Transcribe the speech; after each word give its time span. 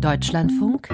Deutschlandfunk 0.00 0.90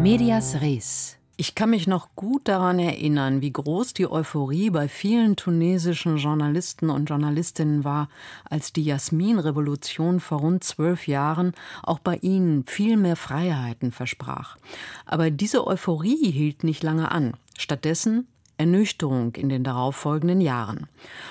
Medias 0.00 0.62
Res. 0.62 1.18
Ich 1.36 1.54
kann 1.54 1.68
mich 1.68 1.86
noch 1.86 2.16
gut 2.16 2.48
daran 2.48 2.78
erinnern, 2.78 3.42
wie 3.42 3.52
groß 3.52 3.92
die 3.92 4.10
Euphorie 4.10 4.70
bei 4.70 4.88
vielen 4.88 5.36
tunesischen 5.36 6.16
Journalisten 6.16 6.88
und 6.88 7.10
Journalistinnen 7.10 7.84
war, 7.84 8.08
als 8.48 8.72
die 8.72 8.84
Jasmin-Revolution 8.84 10.20
vor 10.20 10.38
rund 10.38 10.64
zwölf 10.64 11.06
Jahren 11.06 11.52
auch 11.82 11.98
bei 11.98 12.16
ihnen 12.16 12.64
viel 12.64 12.96
mehr 12.96 13.16
Freiheiten 13.16 13.92
versprach. 13.92 14.56
Aber 15.04 15.30
diese 15.30 15.66
Euphorie 15.66 16.30
hielt 16.30 16.64
nicht 16.64 16.82
lange 16.82 17.10
an. 17.10 17.34
Stattdessen 17.58 18.26
Ernüchterung 18.58 19.34
in 19.34 19.48
den 19.48 19.64
darauffolgenden 19.64 20.40
Jahren. 20.40 20.86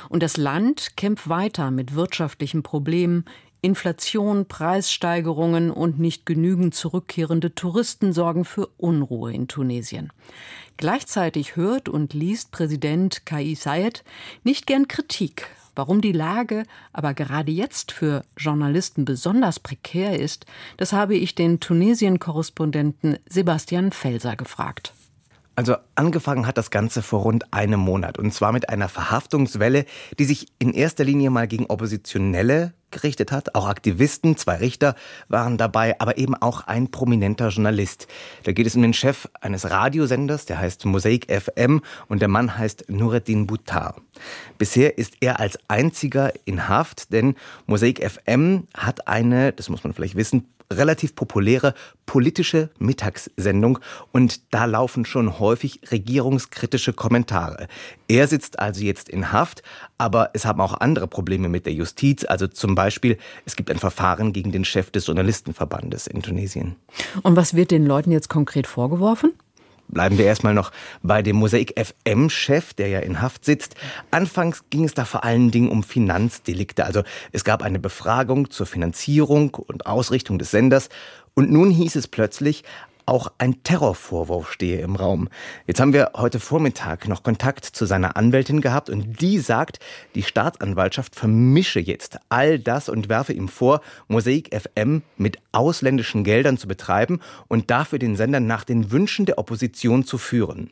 Und 0.09 0.21
das 0.21 0.37
Land 0.37 0.95
kämpft 0.95 1.27
weiter 1.27 1.71
mit 1.71 1.95
wirtschaftlichen 1.95 2.61
Problemen, 2.63 3.25
Inflation, 3.65 4.45
Preissteigerungen 4.45 5.71
und 5.71 5.97
nicht 5.97 6.27
genügend 6.27 6.75
zurückkehrende 6.75 7.55
Touristen 7.55 8.13
sorgen 8.13 8.45
für 8.45 8.67
Unruhe 8.77 9.33
in 9.33 9.47
Tunesien. 9.47 10.13
Gleichzeitig 10.77 11.55
hört 11.55 11.89
und 11.89 12.13
liest 12.13 12.51
Präsident 12.51 13.25
Kais 13.25 13.63
Saied 13.63 14.03
nicht 14.43 14.67
gern 14.67 14.87
Kritik. 14.87 15.47
Warum 15.73 15.99
die 15.99 16.11
Lage 16.11 16.65
aber 16.93 17.15
gerade 17.15 17.51
jetzt 17.51 17.91
für 17.91 18.23
Journalisten 18.37 19.03
besonders 19.03 19.59
prekär 19.59 20.19
ist, 20.19 20.45
das 20.77 20.93
habe 20.93 21.15
ich 21.15 21.33
den 21.33 21.59
Tunesien-Korrespondenten 21.59 23.17
Sebastian 23.27 23.91
Felser 23.91 24.35
gefragt. 24.35 24.93
Also 25.55 25.75
angefangen 25.95 26.47
hat 26.47 26.57
das 26.57 26.69
Ganze 26.69 27.01
vor 27.01 27.21
rund 27.21 27.53
einem 27.53 27.79
Monat 27.79 28.19
und 28.19 28.33
zwar 28.33 28.51
mit 28.51 28.69
einer 28.69 28.89
Verhaftungswelle, 28.89 29.85
die 30.19 30.25
sich 30.25 30.47
in 30.59 30.73
erster 30.73 31.05
Linie 31.05 31.29
mal 31.29 31.47
gegen 31.47 31.67
Oppositionelle 31.67 32.73
gerichtet 32.91 33.31
hat. 33.31 33.55
Auch 33.55 33.67
Aktivisten, 33.67 34.37
zwei 34.37 34.55
Richter 34.55 34.95
waren 35.27 35.57
dabei, 35.57 35.99
aber 35.99 36.17
eben 36.17 36.35
auch 36.35 36.61
ein 36.67 36.91
prominenter 36.91 37.49
Journalist. 37.49 38.07
Da 38.43 38.51
geht 38.51 38.67
es 38.67 38.75
um 38.75 38.81
den 38.81 38.93
Chef 38.93 39.27
eines 39.41 39.69
Radiosenders, 39.69 40.45
der 40.45 40.59
heißt 40.59 40.85
Mosaik 40.85 41.27
FM 41.29 41.81
und 42.07 42.21
der 42.21 42.29
Mann 42.29 42.57
heißt 42.57 42.89
Nureddin 42.89 43.47
Buttar. 43.47 43.95
Bisher 44.57 44.97
ist 44.97 45.15
er 45.19 45.39
als 45.39 45.59
einziger 45.67 46.33
in 46.45 46.67
Haft, 46.67 47.11
denn 47.11 47.35
Mosaik 47.65 48.03
FM 48.03 48.67
hat 48.73 49.07
eine, 49.07 49.51
das 49.51 49.69
muss 49.69 49.83
man 49.83 49.93
vielleicht 49.93 50.15
wissen, 50.15 50.47
relativ 50.71 51.15
populäre 51.15 51.73
politische 52.05 52.69
Mittagssendung 52.77 53.79
und 54.11 54.53
da 54.53 54.65
laufen 54.65 55.05
schon 55.05 55.39
häufig 55.39 55.79
regierungskritische 55.91 56.93
Kommentare. 56.93 57.67
Er 58.07 58.27
sitzt 58.27 58.59
also 58.59 58.83
jetzt 58.83 59.09
in 59.09 59.31
Haft, 59.31 59.63
aber 59.97 60.29
es 60.33 60.45
haben 60.45 60.61
auch 60.61 60.73
andere 60.79 61.07
Probleme 61.07 61.49
mit 61.49 61.65
der 61.65 61.73
Justiz. 61.73 62.25
Also 62.25 62.47
zum 62.47 62.75
Beispiel, 62.75 63.17
es 63.45 63.55
gibt 63.55 63.71
ein 63.71 63.79
Verfahren 63.79 64.33
gegen 64.33 64.51
den 64.51 64.65
Chef 64.65 64.91
des 64.91 65.07
Journalistenverbandes 65.07 66.07
in 66.07 66.21
Tunesien. 66.21 66.75
Und 67.23 67.35
was 67.35 67.55
wird 67.55 67.71
den 67.71 67.85
Leuten 67.85 68.11
jetzt 68.11 68.29
konkret 68.29 68.67
vorgeworfen? 68.67 69.33
Bleiben 69.87 70.17
wir 70.17 70.25
erstmal 70.25 70.53
noch 70.53 70.71
bei 71.03 71.21
dem 71.21 71.35
Mosaik 71.35 71.73
FM-Chef, 71.79 72.73
der 72.73 72.87
ja 72.87 72.99
in 72.99 73.21
Haft 73.21 73.45
sitzt. 73.45 73.75
Anfangs 74.11 74.63
ging 74.69 74.83
es 74.83 74.93
da 74.93 75.05
vor 75.05 75.23
allen 75.23 75.51
Dingen 75.51 75.69
um 75.69 75.83
Finanzdelikte. 75.83 76.85
Also 76.85 77.03
es 77.31 77.43
gab 77.43 77.61
eine 77.61 77.79
Befragung 77.79 78.49
zur 78.49 78.65
Finanzierung 78.65 79.53
und 79.53 79.85
Ausrichtung 79.85 80.39
des 80.39 80.51
Senders. 80.51 80.89
Und 81.33 81.51
nun 81.51 81.69
hieß 81.69 81.95
es 81.95 82.07
plötzlich, 82.07 82.63
auch 83.05 83.31
ein 83.37 83.63
Terrorvorwurf 83.63 84.51
stehe 84.51 84.81
im 84.81 84.95
Raum. 84.95 85.29
Jetzt 85.67 85.79
haben 85.79 85.93
wir 85.93 86.11
heute 86.15 86.39
Vormittag 86.39 87.07
noch 87.07 87.23
Kontakt 87.23 87.65
zu 87.65 87.85
seiner 87.85 88.17
Anwältin 88.17 88.61
gehabt 88.61 88.89
und 88.89 89.21
die 89.21 89.39
sagt, 89.39 89.79
die 90.15 90.23
Staatsanwaltschaft 90.23 91.15
vermische 91.15 91.79
jetzt 91.79 92.19
all 92.29 92.59
das 92.59 92.89
und 92.89 93.09
werfe 93.09 93.33
ihm 93.33 93.47
vor, 93.47 93.81
Mosaik 94.07 94.49
FM 94.53 95.03
mit 95.17 95.39
ausländischen 95.51 96.23
Geldern 96.23 96.57
zu 96.57 96.67
betreiben 96.67 97.19
und 97.47 97.71
dafür 97.71 97.99
den 97.99 98.15
Sender 98.15 98.39
nach 98.39 98.63
den 98.63 98.91
Wünschen 98.91 99.25
der 99.25 99.37
Opposition 99.37 100.05
zu 100.05 100.17
führen. 100.17 100.71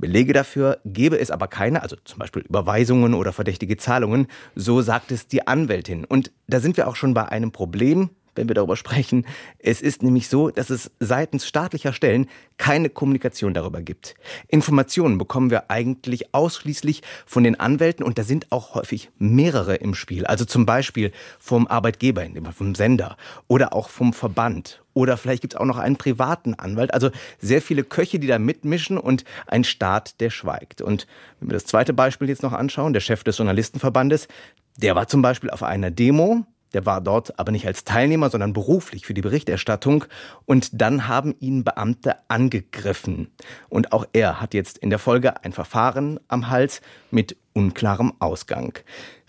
Belege 0.00 0.32
dafür 0.32 0.78
gebe 0.84 1.18
es 1.18 1.30
aber 1.30 1.46
keine, 1.46 1.82
also 1.82 1.96
zum 2.04 2.18
Beispiel 2.18 2.42
Überweisungen 2.42 3.14
oder 3.14 3.32
verdächtige 3.32 3.76
Zahlungen, 3.76 4.26
so 4.54 4.80
sagt 4.80 5.12
es 5.12 5.28
die 5.28 5.46
Anwältin. 5.46 6.04
Und 6.04 6.32
da 6.48 6.58
sind 6.58 6.76
wir 6.76 6.88
auch 6.88 6.96
schon 6.96 7.14
bei 7.14 7.26
einem 7.26 7.52
Problem, 7.52 8.10
wenn 8.34 8.48
wir 8.48 8.54
darüber 8.54 8.76
sprechen. 8.76 9.26
Es 9.58 9.82
ist 9.82 10.02
nämlich 10.02 10.28
so, 10.28 10.50
dass 10.50 10.70
es 10.70 10.90
seitens 11.00 11.46
staatlicher 11.46 11.92
Stellen 11.92 12.28
keine 12.56 12.90
Kommunikation 12.90 13.54
darüber 13.54 13.82
gibt. 13.82 14.14
Informationen 14.48 15.18
bekommen 15.18 15.50
wir 15.50 15.70
eigentlich 15.70 16.34
ausschließlich 16.34 17.02
von 17.26 17.44
den 17.44 17.58
Anwälten 17.58 18.04
und 18.04 18.18
da 18.18 18.24
sind 18.24 18.52
auch 18.52 18.74
häufig 18.74 19.10
mehrere 19.18 19.76
im 19.76 19.94
Spiel. 19.94 20.26
Also 20.26 20.44
zum 20.44 20.66
Beispiel 20.66 21.12
vom 21.38 21.66
Arbeitgeber, 21.66 22.26
vom 22.56 22.74
Sender 22.74 23.16
oder 23.48 23.72
auch 23.72 23.88
vom 23.88 24.12
Verband. 24.12 24.82
Oder 24.92 25.16
vielleicht 25.16 25.42
gibt 25.42 25.54
es 25.54 25.60
auch 25.60 25.64
noch 25.64 25.78
einen 25.78 25.96
privaten 25.96 26.54
Anwalt. 26.54 26.92
Also 26.92 27.10
sehr 27.38 27.62
viele 27.62 27.84
Köche, 27.84 28.18
die 28.18 28.26
da 28.26 28.38
mitmischen 28.38 28.98
und 28.98 29.24
ein 29.46 29.64
Staat, 29.64 30.20
der 30.20 30.30
schweigt. 30.30 30.82
Und 30.82 31.06
wenn 31.38 31.50
wir 31.50 31.54
das 31.54 31.66
zweite 31.66 31.92
Beispiel 31.92 32.28
jetzt 32.28 32.42
noch 32.42 32.52
anschauen, 32.52 32.92
der 32.92 33.00
Chef 33.00 33.22
des 33.22 33.38
Journalistenverbandes, 33.38 34.28
der 34.76 34.96
war 34.96 35.06
zum 35.06 35.22
Beispiel 35.22 35.50
auf 35.50 35.62
einer 35.62 35.90
Demo 35.90 36.44
der 36.72 36.86
war 36.86 37.00
dort 37.00 37.38
aber 37.38 37.52
nicht 37.52 37.66
als 37.66 37.84
Teilnehmer, 37.84 38.30
sondern 38.30 38.52
beruflich 38.52 39.06
für 39.06 39.14
die 39.14 39.20
Berichterstattung. 39.20 40.04
Und 40.46 40.80
dann 40.80 41.08
haben 41.08 41.34
ihn 41.40 41.64
Beamte 41.64 42.16
angegriffen. 42.28 43.30
Und 43.68 43.92
auch 43.92 44.06
er 44.12 44.40
hat 44.40 44.54
jetzt 44.54 44.78
in 44.78 44.90
der 44.90 44.98
Folge 44.98 45.44
ein 45.44 45.52
Verfahren 45.52 46.20
am 46.28 46.48
Hals 46.48 46.80
mit 47.10 47.36
unklarem 47.52 48.12
Ausgang. 48.18 48.78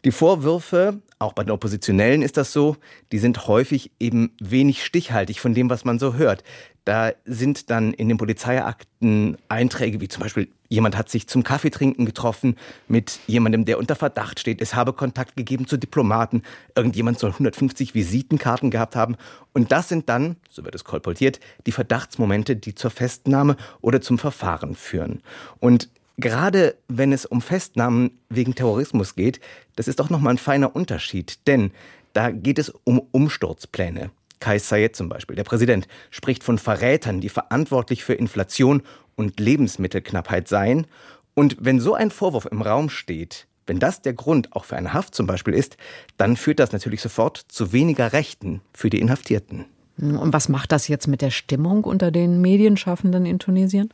Die 0.04 0.12
Vorwürfe, 0.12 1.00
auch 1.20 1.34
bei 1.34 1.44
den 1.44 1.52
Oppositionellen 1.52 2.24
ist 2.24 2.38
das 2.38 2.52
so, 2.52 2.78
die 3.12 3.20
sind 3.20 3.48
häufig 3.48 3.92
eben 4.00 4.32
wenig 4.40 4.84
stichhaltig 4.84 5.40
von 5.40 5.54
dem, 5.54 5.70
was 5.70 5.86
man 5.86 6.00
so 6.00 6.16
hört. 6.16 6.44
Da 6.86 7.12
sind 7.26 7.70
dann 7.70 7.94
in 7.94 8.10
den 8.10 8.18
Polizeiakten 8.18 9.38
Einträge 9.48 10.02
wie 10.02 10.08
zum 10.08 10.24
Beispiel, 10.24 10.50
jemand 10.72 10.98
hat 10.98 11.10
sich 11.10 11.28
zum 11.28 11.44
Kaffeetrinken 11.44 12.06
getroffen 12.06 12.56
mit 12.88 13.20
jemandem, 13.28 13.66
der 13.66 13.78
unter 13.78 13.96
Verdacht 13.96 14.40
steht. 14.40 14.62
Es 14.62 14.74
habe 14.74 14.94
Kontakt 14.94 15.36
gegeben 15.36 15.68
zu 15.68 15.78
Diplomaten. 15.78 16.44
Irgendjemand 16.76 17.20
soll 17.20 17.32
150 17.32 17.94
Visitenkarten 17.94 18.72
gehabt 18.72 18.96
haben. 18.96 19.18
Und 19.54 19.72
das 19.72 19.90
sind 19.90 20.08
dann, 20.08 20.38
so 20.50 20.64
wird 20.64 20.74
es 20.74 20.86
kolportiert, 20.86 21.42
die 21.66 21.74
Verdachtsmomente, 21.74 22.56
die 22.56 22.74
zur 22.74 22.90
Festnahme 22.90 23.58
oder 23.82 24.02
zum 24.02 24.18
Verfahren 24.18 24.76
führen. 24.76 25.22
Und 25.60 25.90
gerade 26.18 26.76
wenn 26.88 27.12
es 27.12 27.26
um 27.26 27.42
Festnahmen 27.42 28.18
wegen 28.30 28.56
Terrorismus 28.56 29.16
geht, 29.16 29.42
das 29.76 29.90
ist 29.90 30.00
doch 30.00 30.10
nochmal 30.10 30.36
ein 30.36 30.38
feiner 30.38 30.74
Unterschied. 30.74 31.46
Denn 31.48 31.72
da 32.14 32.32
geht 32.32 32.60
es 32.60 32.70
um 32.70 33.02
Umsturzpläne. 33.12 34.12
Kais 34.42 34.68
Sayed 34.68 34.96
zum 34.96 35.08
Beispiel, 35.08 35.38
der 35.38 35.46
Präsident, 35.46 35.88
spricht 36.10 36.44
von 36.44 36.58
Verrätern, 36.58 37.22
die 37.22 37.30
verantwortlich 37.30 38.04
für 38.04 38.14
Inflation 38.14 38.84
und 39.16 39.40
Lebensmittelknappheit 39.40 40.50
seien. 40.50 40.88
Und 41.34 41.56
wenn 41.60 41.80
so 41.80 41.94
ein 41.94 42.12
Vorwurf 42.12 42.46
im 42.52 42.62
Raum 42.62 42.90
steht, 42.90 43.48
wenn 43.68 43.80
das 43.80 44.02
der 44.02 44.14
Grund 44.14 44.54
auch 44.54 44.66
für 44.66 44.76
eine 44.76 44.94
Haft 44.94 45.16
zum 45.16 45.28
Beispiel 45.28 45.54
ist, 45.54 45.78
dann 46.18 46.36
führt 46.36 46.60
das 46.60 46.74
natürlich 46.74 47.02
sofort 47.02 47.38
zu 47.38 47.72
weniger 47.72 48.12
Rechten 48.12 48.62
für 48.74 48.90
die 48.90 49.00
Inhaftierten. 49.00 49.66
Und 49.98 50.34
was 50.34 50.50
macht 50.50 50.72
das 50.72 50.88
jetzt 50.88 51.08
mit 51.08 51.22
der 51.22 51.30
Stimmung 51.30 51.84
unter 51.84 52.12
den 52.12 52.42
Medienschaffenden 52.42 53.26
in 53.26 53.40
Tunesien? 53.40 53.90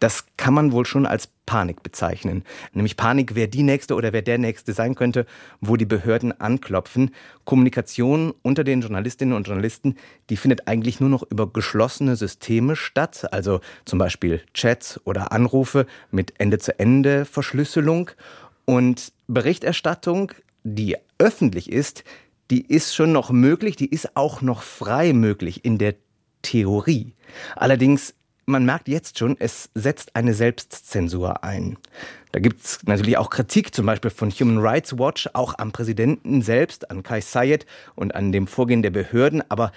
Das 0.00 0.26
kann 0.36 0.54
man 0.54 0.72
wohl 0.72 0.86
schon 0.86 1.06
als 1.06 1.28
Panik 1.46 1.82
bezeichnen. 1.82 2.44
Nämlich 2.72 2.96
Panik, 2.96 3.34
wer 3.34 3.46
die 3.46 3.62
Nächste 3.62 3.94
oder 3.94 4.12
wer 4.12 4.22
der 4.22 4.38
Nächste 4.38 4.72
sein 4.72 4.94
könnte, 4.94 5.26
wo 5.60 5.76
die 5.76 5.84
Behörden 5.84 6.38
anklopfen. 6.40 7.10
Kommunikation 7.44 8.34
unter 8.42 8.64
den 8.64 8.80
Journalistinnen 8.80 9.36
und 9.36 9.46
Journalisten, 9.46 9.96
die 10.30 10.36
findet 10.36 10.68
eigentlich 10.68 11.00
nur 11.00 11.10
noch 11.10 11.22
über 11.30 11.52
geschlossene 11.52 12.16
Systeme 12.16 12.76
statt. 12.76 13.32
Also 13.32 13.60
zum 13.84 13.98
Beispiel 13.98 14.42
Chats 14.54 15.00
oder 15.04 15.32
Anrufe 15.32 15.86
mit 16.10 16.34
Ende-zu-Ende-Verschlüsselung. 16.38 18.10
Und 18.64 19.12
Berichterstattung, 19.26 20.32
die 20.62 20.96
öffentlich 21.18 21.70
ist, 21.70 22.04
die 22.50 22.66
ist 22.66 22.94
schon 22.94 23.12
noch 23.12 23.30
möglich, 23.30 23.76
die 23.76 23.88
ist 23.88 24.16
auch 24.16 24.42
noch 24.42 24.62
frei 24.62 25.12
möglich 25.12 25.64
in 25.64 25.78
der 25.78 25.94
Theorie. 26.42 27.14
Allerdings 27.56 28.14
man 28.46 28.64
merkt 28.64 28.88
jetzt 28.88 29.18
schon, 29.18 29.36
es 29.38 29.70
setzt 29.74 30.16
eine 30.16 30.34
Selbstzensur 30.34 31.44
ein. 31.44 31.76
Da 32.32 32.40
gibt 32.40 32.64
es 32.64 32.82
natürlich 32.84 33.16
auch 33.16 33.30
Kritik, 33.30 33.74
zum 33.74 33.86
Beispiel 33.86 34.10
von 34.10 34.30
Human 34.30 34.58
Rights 34.58 34.98
Watch, 34.98 35.28
auch 35.34 35.54
am 35.58 35.72
Präsidenten 35.72 36.42
selbst, 36.42 36.90
an 36.90 37.02
Kai 37.02 37.20
Sayed 37.20 37.64
und 37.94 38.14
an 38.14 38.32
dem 38.32 38.46
Vorgehen 38.46 38.82
der 38.82 38.90
Behörden. 38.90 39.42
Aber 39.50 39.72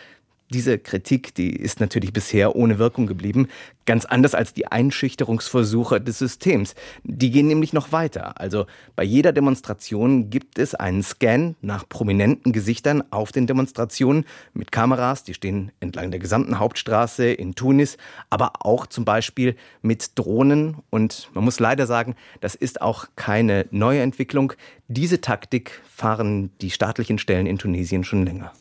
diese 0.49 0.77
Kritik, 0.79 1.35
die 1.35 1.55
ist 1.55 1.79
natürlich 1.79 2.13
bisher 2.13 2.55
ohne 2.55 2.79
Wirkung 2.79 3.05
geblieben, 3.05 3.47
ganz 3.85 4.05
anders 4.05 4.35
als 4.35 4.53
die 4.53 4.67
Einschüchterungsversuche 4.67 5.99
des 5.99 6.19
Systems. 6.19 6.75
Die 7.03 7.31
gehen 7.31 7.47
nämlich 7.47 7.73
noch 7.73 7.91
weiter. 7.91 8.39
Also 8.39 8.65
bei 8.95 9.03
jeder 9.03 9.33
Demonstration 9.33 10.29
gibt 10.29 10.59
es 10.59 10.75
einen 10.75 11.03
Scan 11.03 11.55
nach 11.61 11.87
prominenten 11.87 12.51
Gesichtern 12.51 13.03
auf 13.11 13.31
den 13.31 13.47
Demonstrationen 13.47 14.25
mit 14.53 14.71
Kameras, 14.71 15.23
die 15.23 15.33
stehen 15.33 15.71
entlang 15.79 16.11
der 16.11 16.19
gesamten 16.19 16.59
Hauptstraße 16.59 17.31
in 17.31 17.55
Tunis, 17.55 17.97
aber 18.29 18.53
auch 18.59 18.87
zum 18.87 19.05
Beispiel 19.05 19.55
mit 19.81 20.17
Drohnen. 20.19 20.77
Und 20.89 21.29
man 21.33 21.43
muss 21.43 21.59
leider 21.59 21.87
sagen, 21.87 22.15
das 22.41 22.55
ist 22.55 22.81
auch 22.81 23.07
keine 23.15 23.65
neue 23.71 24.01
Entwicklung. 24.01 24.53
Diese 24.87 25.21
Taktik 25.21 25.81
fahren 25.87 26.51
die 26.61 26.71
staatlichen 26.71 27.17
Stellen 27.17 27.47
in 27.47 27.57
Tunesien 27.57 28.03
schon 28.03 28.25
länger. 28.25 28.53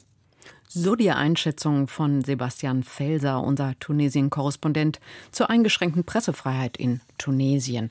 So 0.69 0.97
die 0.97 1.11
Einschätzung 1.11 1.87
von 1.87 2.23
Sebastian 2.23 2.83
Felser, 2.83 3.43
unser 3.43 3.79
Tunesien-Korrespondent, 3.79 5.01
zur 5.31 5.49
eingeschränkten 5.49 6.05
Pressefreiheit 6.05 6.77
in 6.77 7.01
Tunesien. 7.19 7.91